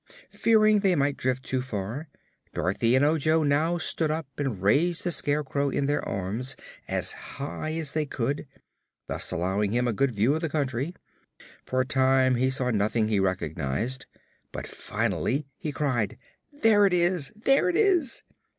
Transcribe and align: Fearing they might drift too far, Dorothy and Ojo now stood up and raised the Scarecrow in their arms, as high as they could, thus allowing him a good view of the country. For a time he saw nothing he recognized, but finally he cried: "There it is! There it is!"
Fearing 0.31 0.79
they 0.79 0.95
might 0.95 1.15
drift 1.15 1.43
too 1.43 1.61
far, 1.61 2.09
Dorothy 2.55 2.95
and 2.95 3.05
Ojo 3.05 3.43
now 3.43 3.77
stood 3.77 4.09
up 4.09 4.25
and 4.39 4.59
raised 4.59 5.03
the 5.03 5.11
Scarecrow 5.11 5.69
in 5.69 5.85
their 5.85 6.03
arms, 6.03 6.55
as 6.87 7.11
high 7.11 7.73
as 7.73 7.93
they 7.93 8.07
could, 8.07 8.47
thus 9.07 9.31
allowing 9.31 9.73
him 9.73 9.87
a 9.87 9.93
good 9.93 10.15
view 10.15 10.33
of 10.33 10.41
the 10.41 10.49
country. 10.49 10.95
For 11.67 11.81
a 11.81 11.85
time 11.85 12.33
he 12.33 12.49
saw 12.49 12.71
nothing 12.71 13.09
he 13.09 13.19
recognized, 13.19 14.07
but 14.51 14.65
finally 14.65 15.45
he 15.55 15.71
cried: 15.71 16.17
"There 16.51 16.87
it 16.87 16.93
is! 16.95 17.29
There 17.35 17.69
it 17.69 17.77
is!" 17.77 18.23